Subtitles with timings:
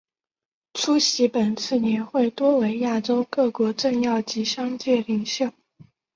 [0.73, 5.51] 出席本次年会多为亚洲各国政要及商界领袖。